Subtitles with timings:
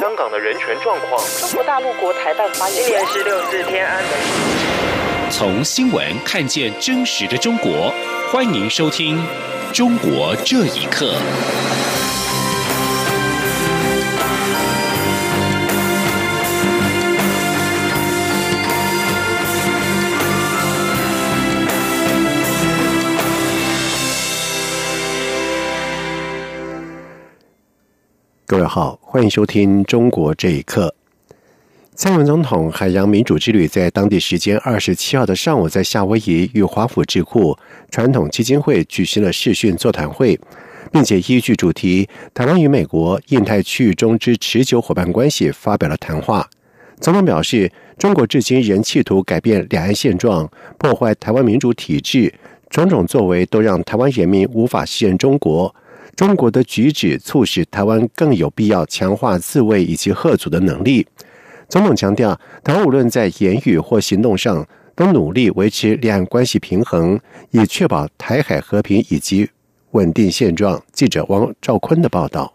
[0.00, 1.22] 香港的人权状况。
[1.40, 4.10] 中国大陆国台办发言，今年十六四天安门。
[5.30, 7.92] 从新闻看见真实的中国，
[8.32, 9.18] 欢迎收听
[9.76, 11.12] 《中国这一刻》。
[28.50, 30.92] 各位好，欢迎收听《中国这一刻》。
[31.94, 37.56] 蔡英文总统海洋民主之旅在当地时间二十七号的上午，在夏威夷与华府智库
[37.92, 40.36] 传统基金会举行了视讯座谈会，
[40.90, 46.50] 并且依据主题“台湾与美国印太区域中之持久伙伴关系”发表了谈话。
[46.98, 52.34] 总统表示，中国至今仍企图改变两岸现状，破坏台湾民主体制，
[52.68, 55.72] 种种作为都让台湾人民无法信任中国。
[56.16, 61.06] 中国的举止促使台湾更有必要强化自卫以及贺阻的能力。
[61.68, 67.18] 总统强调，台湾无论在言语或行动上，都努力维持两岸关系平衡，
[67.52, 69.48] 以确保台海和平以及
[69.92, 70.82] 稳定现状。
[70.92, 72.52] 记者王兆坤的报道。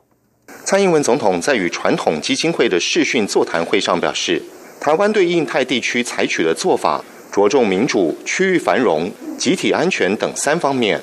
[0.63, 4.41] 蔡英文总统在与传统基金会的视讯座谈会上表示，
[4.79, 11.01] 台湾对印太地区采取的做法，着重民主、区域繁荣、集体安全等三方面。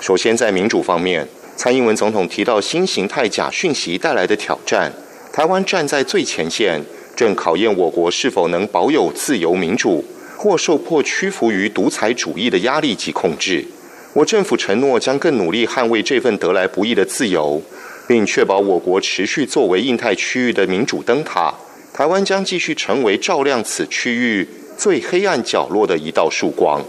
[0.00, 1.28] 首先，在民主方面。
[1.56, 4.92] 蔡英文总统提到新形态假讯息带来的挑战，
[5.32, 6.82] 台湾站在最前线，
[7.14, 10.04] 正考验我国是否能保有自由民主，
[10.36, 13.64] 或受迫屈服于独裁主义的压力及控制。
[14.12, 17.62] 我政府承诺将更努力捍卫这份得来不易的自由，
[18.08, 21.54] 并确保我国持续作为印太区域的民主灯塔。
[21.94, 24.46] 台湾将继续成为照亮此区域
[24.76, 26.84] 最黑暗角落的一道曙光。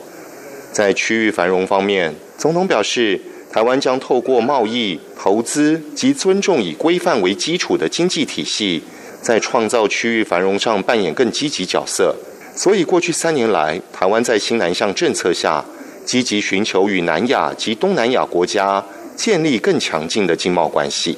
[0.71, 3.21] 在区域繁荣方面，总统表示。
[3.55, 8.83] 台湾将透过贸易、投资及尊重以规范为基础的经济体系，
[9.21, 12.13] 在创造区域繁荣上扮演更积极角色。
[12.53, 15.63] 所以，过去三年来，台湾在新南向政策下，
[16.03, 18.83] 积极寻求与南亚及东南亚国家
[19.15, 21.17] 建立更强劲的经贸关系。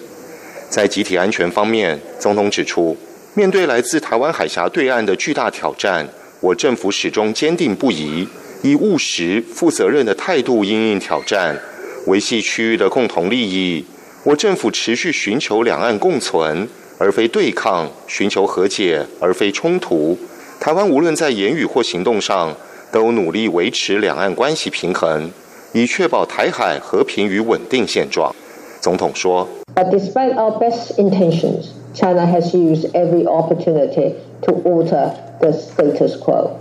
[0.69, 2.95] 在集体安全方面，总统指出，
[3.33, 6.07] 面对来自台湾海峡对岸的巨大挑战，
[6.41, 8.27] 我政府始终坚定不移，
[8.61, 11.59] 以务实、负责任的态度应应挑战。
[12.07, 13.83] 维系区域的共同利益，
[14.23, 16.65] 我政府持续寻求两岸共存，
[16.97, 20.17] 而非对抗；寻求和解，而非冲突。
[20.57, 22.55] 台湾无论在言语或行动上，
[22.93, 25.29] 都努力维持两岸关系平衡，
[25.73, 28.33] 以确保台海和平与稳定现状。
[28.79, 29.45] 总统说
[29.75, 34.13] ：“But despite our best intentions, China has used every opportunity
[34.43, 36.51] to alter the status quo.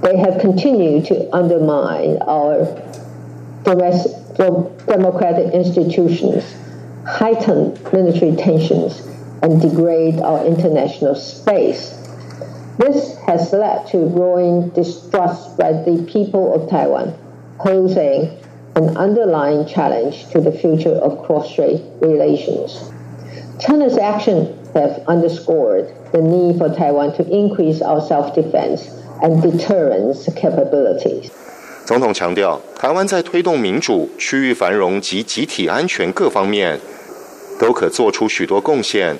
[0.00, 2.66] They have continued to undermine our
[3.62, 6.44] domestic.” Democratic institutions,
[7.06, 9.06] heighten military tensions,
[9.42, 11.96] and degrade our international space.
[12.78, 17.14] This has led to growing distrust by the people of Taiwan,
[17.58, 18.38] posing
[18.76, 22.90] an underlying challenge to the future of cross-strait relations.
[23.58, 28.88] China's actions have underscored the need for Taiwan to increase our self-defense
[29.22, 31.30] and deterrence capabilities.
[31.90, 36.78] 总统强调，台湾在推动民主、区域繁荣及集体安全各方面，
[37.58, 39.16] 都可做出许多贡献。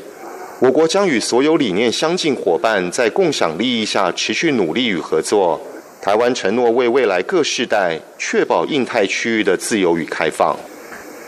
[0.60, 5.60] 我国将与所有理念相近伙伴在共享利益下持续努力与合作。
[6.00, 10.56] 台湾承诺为未来各世代确保印太区域的自由与开放。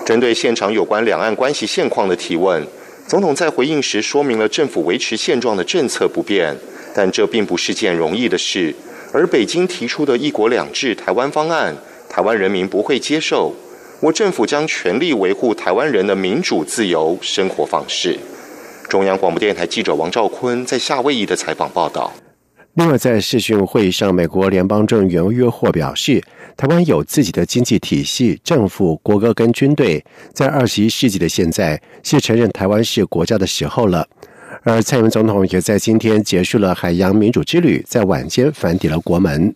[0.06, 2.64] 针对现场有关两岸关系现况的提问，
[3.08, 6.56] 总统在回应时说明了政府维持现状的政策不变，
[6.94, 8.72] 但这并不是件容易的事。
[9.12, 11.76] 而北京提出的一国两制台湾方案，
[12.08, 13.54] 台湾人民不会接受。
[14.00, 18.18] 我政府将全力维护台湾人的民主自由生活方式。
[18.88, 22.12] 中央广播电台记者王兆坤在夏威夷的采访报道。
[22.74, 26.22] 另外，在视讯会议上，美国联邦政员约霍表示，
[26.56, 30.02] 台湾有自己的经济体系、政府、国歌跟军队，
[30.32, 34.08] 在二十一世纪的现在，是承认台湾是国家的时候了。
[34.64, 39.52] 而蔡英文总统也在今天结束了海洋民主之旅，在晚间返抵了国门。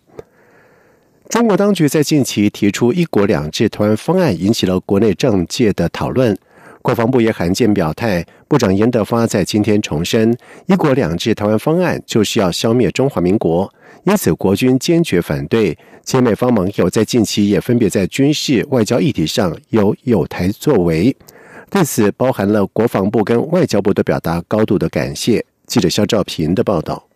[1.29, 6.37] 中国当局在近期提出“一国两制”台湾方案，引起了国内政界的讨论。
[6.81, 10.37] 国防部也罕见表态，部长严德发在今天重申
[10.67, 13.73] ，“一国两制”台湾方案就是要消灭中华民国，
[14.03, 15.77] 因此国军坚决反对。
[16.03, 21.15] 且美方盟友在近期也分别在军事、外交议题上有有台作为。
[21.69, 25.45] 对此，包含了国防部跟外交部的表达高度的感谢。
[25.65, 27.06] 记者肖兆平的报道。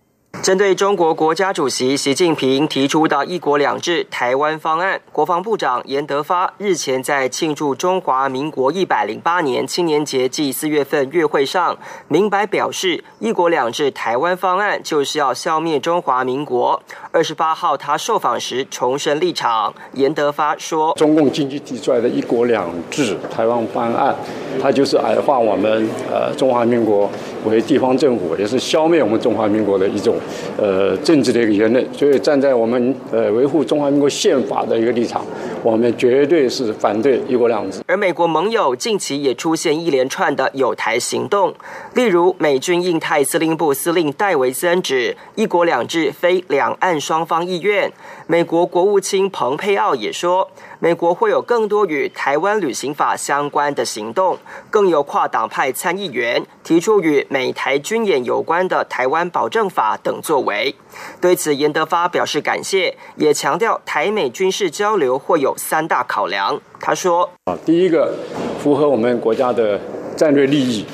[0.41, 16.81] 针对中国国家主席习近平提出的一国两制台湾方案，国防部长严德发日前在庆祝中华民国一百零八年青年节暨四月份月会上，明白表示，一国两制台湾方案就是要消灭中华民国。
[17.11, 24.15] 二十八号他受访时重申立场，严德发说：“中共经济提出来的一国两制台湾方案，
[24.59, 27.07] 它就是矮化我们呃中华民国
[27.45, 30.15] 为地方政府，也是消灭我们中华民国的一种。”
[30.57, 35.25] 呃，政治的一个言论，所以站在我们呃维护中华民国宪法的一个立场，
[35.63, 37.81] 我们绝对是反对一国两制。
[37.87, 41.53] 而美国盟友近期也出现一连串的有台行动，
[41.93, 47.91] 例如美军印太司令部司令戴维森指一国两制非两岸双方意愿，
[48.27, 50.49] 美国国务卿蓬佩奥也说。
[50.79, 54.35] 美国会有更多与台湾旅行法相关的行动，
[54.71, 60.73] 更有跨党派参议员提出与美台军演有关的台湾保证法等作为。
[61.19, 66.61] 对此，严德发表示感谢，也强调台美军事交流会有三大考量。
[66.79, 68.13] 他说：“啊，第一个
[68.61, 69.79] 符合我们国家的
[70.15, 70.85] 战略利益；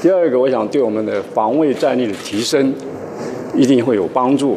[0.00, 2.74] 第二个，我想对我们的防卫战力的提升
[3.54, 4.56] 一定会有帮助；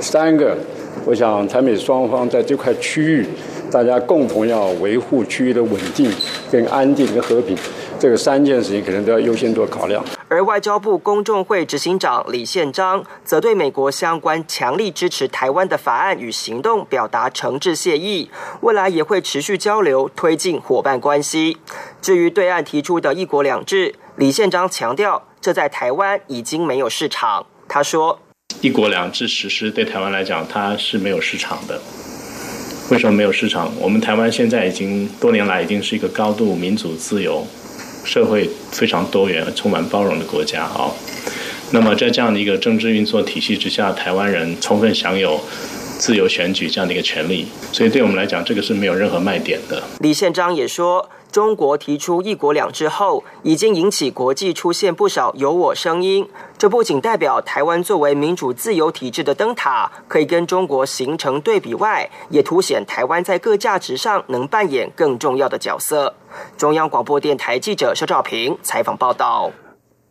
[0.00, 0.56] 三个，
[1.04, 3.26] 我想台美双方在这块区域。”
[3.72, 6.12] 大家共同要维护区域的稳定、
[6.50, 7.56] 跟安定、跟和平，
[7.98, 10.04] 这个三件事情可能都要优先做考量。
[10.32, 18.30] 而外交部公众会执行长李宪章则对美国相关强力支持台湾的法案与行动表达诚挚谢意，
[18.62, 21.58] 未来也会持续交流，推进伙伴关系。
[22.00, 27.44] 至于对岸提出的一国两制，李宪章强调，这在台湾已经没有市场。
[27.68, 28.18] 他说
[28.62, 31.78] ：“一国两制实施对台湾来讲，它是没有市场的。”
[32.90, 33.70] 为什么没有市场？
[33.78, 37.46] 我们台湾现在已经多年来已经是一个高度民主自由、
[38.04, 40.90] 社会非常多元、充满包容的国家啊。
[41.70, 45.40] 那么在这样的一个政治运作体系之下，台湾人充分享有
[45.98, 49.82] 自由选举这样的一个权利，所以对我们来讲，这个是没有任何卖点的。
[50.00, 51.08] 李宪章也说。
[51.32, 56.28] 中国提出“一国两制”后，已经引起国际出现不少有我声音。
[56.58, 66.14] 这不仅代表台湾作为民主自由体制的灯塔可以跟中国形成对比外，也凸显台湾在各价值上能扮演更重要的角色。
[66.58, 69.50] 中央广播电台记者肖兆平采访报道。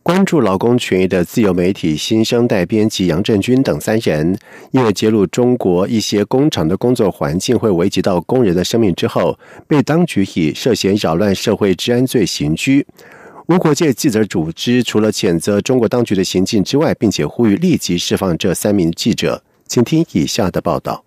[0.03, 4.35] 关注劳工权益的自由媒体新生代编辑杨振军等三人，
[4.71, 9.37] 因为揭露中国一些工厂的工作环境会危及到工人的生命之后，
[9.67, 12.85] 被当局以涉嫌扰乱社会治安罪刑拘。
[13.45, 19.43] 无国界记者组织除了谴责中国当局的行径之外，并且呼吁立即释放这三名记者。
[19.67, 21.03] 请听以下的报道。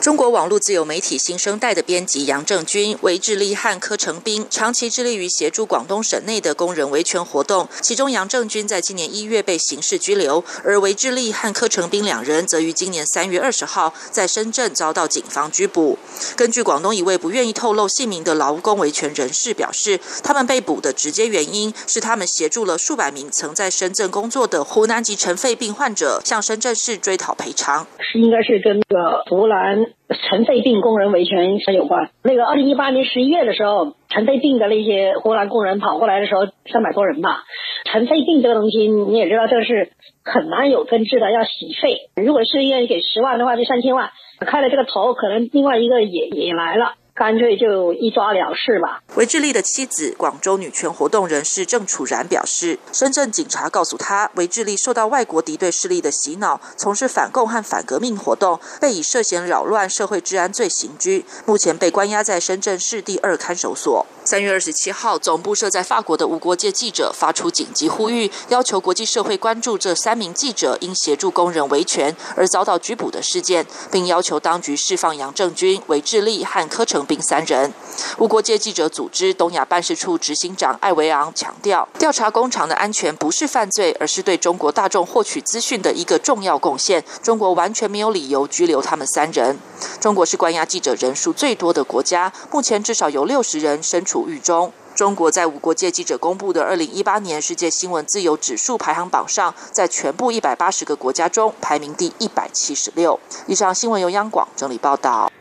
[0.00, 7.68] 中国网络自由媒体新生代的编辑杨正军韦志利和柯成斌，长期致力于协助广东省内的工人维权活动。
[7.82, 15.98] 其中，杨正军在今年一月被刑事拘留，而韦志利和柯成斌两人则于今年三月二十号在深圳遭到警方拘捕。
[16.34, 27.86] 根据广东一位不愿意透露姓名的劳工维权人士表示，他们被捕的直接原因是他们协助了数百名曾在深圳工作的湖南籍尘肺病患者向深圳市追讨赔偿。
[27.98, 29.89] 是应该是跟那个湖南。
[30.30, 32.10] 尘肺病工人维权有关。
[32.22, 37.44] 那个二零一八年十一月的时候，尘肺病的那些湖南工人跑过来的时候，三百多人吧。
[37.84, 39.92] 尘肺病这个东西你也知道，这是
[40.24, 42.10] 很难有根治的，要洗肺。
[42.22, 44.10] 如果是愿意给十万的话，就三千万。
[44.40, 46.94] 开了这个头，可能另外一个也也来了。
[47.12, 49.00] 干脆就一抓了事吧。
[49.16, 64.06] 韦志利的妻子、广州女权活动人士郑楚然表示，深圳警察告诉他，韦志利受到外国敌对势力的洗脑，从事反共和反革命活动，被以涉嫌扰乱社会治安罪刑拘，目前被关押在深圳市第二看守所。
[64.24, 77.00] 三月二十七号，总部设在法国的无国界记者发出紧急呼吁，要求国际社会关注这三名记者因协助工人维权而遭到拘捕的事件，并要求当局释放杨正军、韦志利和柯成。
[77.10, 77.72] 斌三人，
[78.18, 87.02] 无国界记者组组织东亚办事处执行长艾维昂强调，调查工厂的安全不是犯罪，而是对中国大众获取资讯的一个重要贡献。
[87.22, 89.58] 中国完全没有理由拘留他们三人。
[89.98, 94.70] 中国是关押记者人数最多的国家，目前至少有六十人身处狱中。
[94.94, 103.18] 中国在无国界记者公布的二零一八年世界新闻自由指数排行榜上，在全部一百八十个国家中排名第一百七十六。
[103.46, 105.32] 以上新闻由央广整理报道。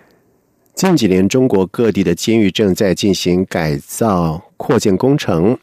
[0.79, 5.57] 近几年，中国各地的监狱正在进行改造扩建工程。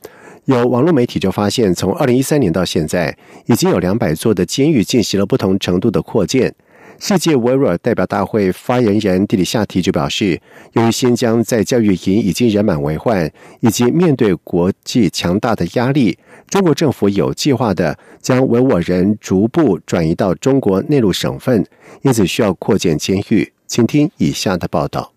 [0.45, 6.55] 有网络媒体就发现，从二零一三年到现在，已经有两百座的监狱进行了不同程度的扩建。
[6.99, 10.39] 世界维吾尔代表大会发言人迪里夏提就表示，
[10.75, 16.19] 由于新疆在教育营已经人满为患，以及面对国际强大的压力，
[16.51, 21.65] 中国政府有计划的将维吾尔人逐步转移到中国内陆省份，
[22.03, 23.51] 因此需要扩建监狱。
[23.67, 25.13] 请听以下的报道。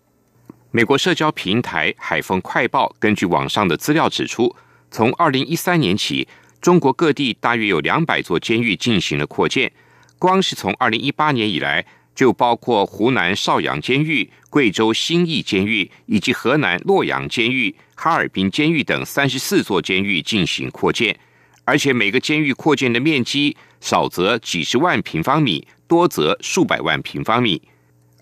[0.72, 4.54] 美国社交平台《海风快报》根据网上的资料指出，
[4.90, 6.26] 从二零一三年起，
[6.60, 9.72] 中国各地大约有两百座监狱进行了扩建。
[10.18, 21.18] 光是从二零一八年以来，就包括湖南邵阳监狱、贵州兴义监狱以及河南洛阳监狱、哈尔滨监狱等三十四座监狱进行扩建，
[21.64, 27.62] 而且每个监狱扩建的面积少则几十万平方米，多则数百万平方米。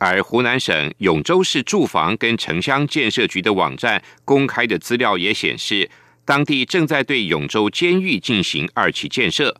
[0.00, 5.90] 而湖南省永州市住房跟城乡建设局的网站公开的资料也显示，
[6.24, 9.56] 当地正在对永州监狱进行二期建设。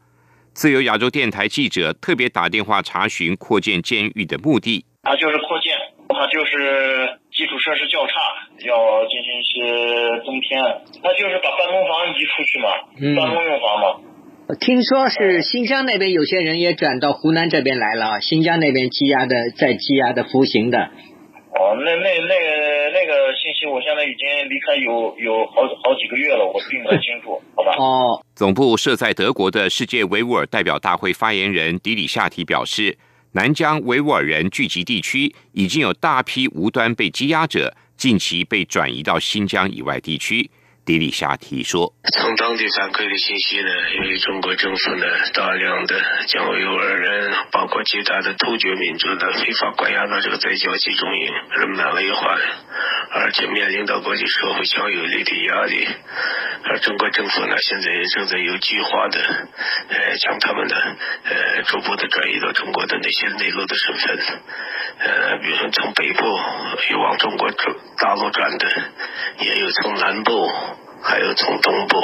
[0.52, 4.84] 自由亚洲电台记者特别打电话查询扩建监狱的目的。
[5.04, 5.72] 它就是扩建，
[6.08, 8.12] 它就是基础设施较差，
[8.66, 10.60] 要进行一些增添。
[11.02, 12.68] 它就是把办公房移出去嘛，
[13.16, 13.86] 办公用房嘛。
[14.56, 20.78] 听说是新疆那边有些人也转到湖南这边来了啊，新疆那边羁押的在羁押的服刑的。
[20.78, 27.76] 哦，那那那个那个信息，我现在已经离开有有好好几个月了，我并不太清楚，好吧？
[27.76, 32.96] 哦，总部设在德国的世界维吾尔代表大会发言人迪里夏提表示，
[33.32, 40.50] 南疆维吾尔人聚集地区已经有大批无端被羁押者，近期被转移到新疆以外地区。
[40.88, 45.04] 迪里夏提说：“从当地反馈的信息呢，因为中国政府呢
[45.34, 51.28] 大量的将维吾尔人，包括其他的突厥民族的非法关押到这个在教集中营，
[51.60, 52.38] 人满为患，
[53.10, 55.86] 而且面临到国际社会强有力的压力。
[56.64, 59.20] 而中国政府呢，现在也正在有计划的，
[59.90, 60.74] 呃，将他们呢，
[61.24, 64.18] 呃，逐步的转移到中国的那些内陆的省份，
[65.00, 66.24] 呃，比如说从北部
[66.90, 68.66] 又往中国转大陆转的，
[69.40, 70.32] 也有从南部。”
[71.00, 71.96] 还有从东部。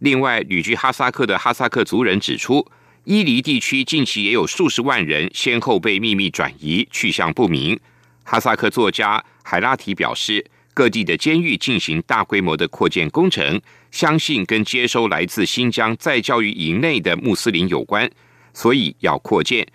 [0.00, 2.64] 另外，旅居哈萨克的哈萨克族人指出，
[3.04, 7.80] 伊犁地区近期也有数十万人先后被秘密转移，去向不明。
[8.22, 13.58] 哈萨克作家海拉提表示，各地的监狱进行大规模的扩建工程，
[13.90, 18.08] 相信跟接收来自新疆在教育营内的穆斯林有关，
[18.52, 19.66] 所以要扩建。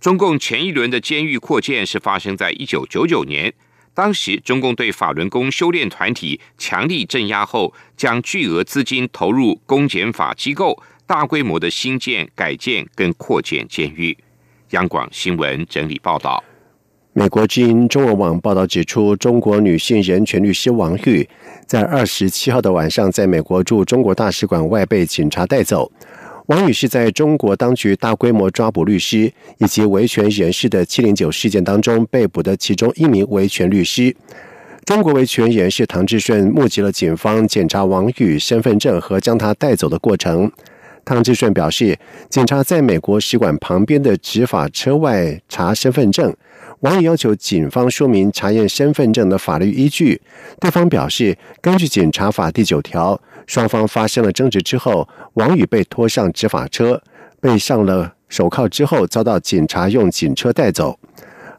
[0.00, 3.54] 中共前一轮的监狱扩建是发生在一九九九年。
[3.92, 14.16] 当时，中共对法轮功修炼团体强力镇压后，将巨额资金投入公检法机构，大规模的新建、改建跟扩建监狱。
[14.70, 16.42] 央广新闻整理报道。
[17.12, 21.28] 美国之音中文网报道指出，中国女性人权律师王玉
[21.66, 25.90] 在二十七号的晚上，在美国驻中国大使馆外被警察带走。
[26.50, 34.12] 王宇是在中国当局大规模抓捕律师以及维权人士的“七零九”事件当中被捕的其中一名维权律师。
[34.84, 40.50] 中国维权人士唐志顺目击了警方检查王宇身份证和将他带走的过程。
[41.04, 41.96] 唐志顺表示，
[42.28, 46.34] 警察在美国使馆旁边的执法车外查身份证。
[46.80, 50.20] 王宇要求警方说明查验身份证的法律依据，
[50.58, 57.02] 对方表示，根据警察法第九条，双方发生了争执之后，王宇被拖上执法车，
[57.38, 60.98] 被上了手铐之后，遭到警察用警车带走。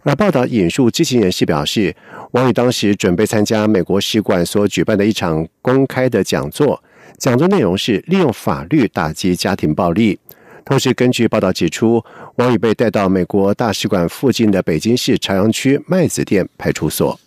[0.01, 1.95] 而报道引述知情人士表示，
[2.31, 6.83] 王宇当时准备参加美国使馆所举办的一场公开的讲座，
[7.19, 10.17] 讲座内容是利用法律打击家庭暴力。
[10.63, 12.03] 同时，根据报道指出，
[12.41, 17.19] 王宇被带到美国大使馆附近的北京市朝阳区麦子店派出所。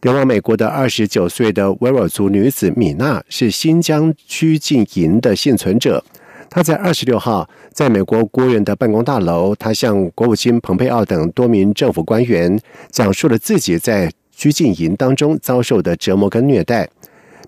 [0.00, 6.02] 流亡美国的二十九岁的维吾尔族女子米娜是新疆拘禁营的幸存者。
[6.48, 12.58] 她在二十六号在美国国务院的办公大楼，她向国务卿蓬佩奥等多名政府官员
[12.90, 16.88] 讲述了自己在拘禁营当中遭受的折磨跟虐待。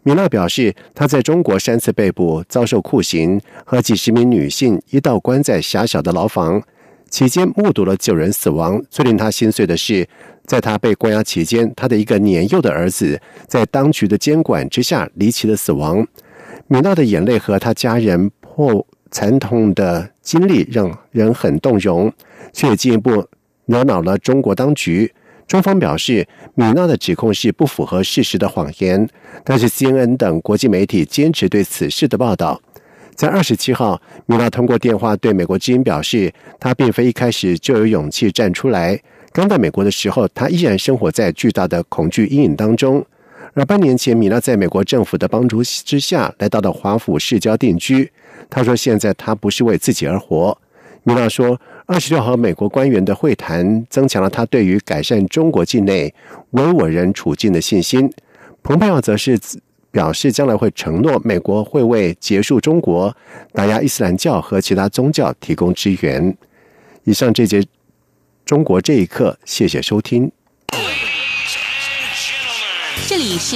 [0.07, 6.63] 米娜表示，她在中国三次被捕，遭受酷刑，和几十名女性一道关在狭小的牢房，
[7.11, 8.81] 期间目睹了九人死亡。
[8.89, 10.09] 最令她心碎的是，
[10.45, 16.07] 在她被关押期间，她的一个年幼的儿子在当局的监管之下离奇的死亡。
[16.69, 22.13] 米娜的眼泪和她家人破惨痛的经历让人很动容，
[22.53, 23.27] 却进一步
[23.65, 25.13] 惹恼了中国当局。
[25.47, 29.09] 中方表示，米娜的指控是不符合事实的谎言，
[29.45, 32.61] 但是 CNN 等国际媒体坚持对此事的报道。
[33.15, 39.01] 在二十七号，米娜通过电话对美国之音表示，她并非一开始就有勇气站出来。
[39.33, 43.07] 刚到美国的时候，她依然生活在巨大的恐惧阴影当中。
[43.55, 48.11] 而半年前，米娜在美国政府的帮助之下来到了华府市郊定居。
[48.51, 50.59] 她说：“现在她不是为自己而活。”
[51.07, 56.13] 米纳说，二十六号美国官员的会谈增强了他对于改善中国境内
[56.51, 58.13] 维吾尔人处境的信心。
[58.65, 59.39] 蓬佩奥则是
[59.93, 63.17] 表示，将来会承诺美国会为结束中国
[63.53, 66.37] 打压伊斯兰教和其他宗教提供支援。
[67.05, 67.65] 以上这节
[68.45, 70.33] 中国这一刻，谢谢收听。
[73.07, 73.55] 这里是。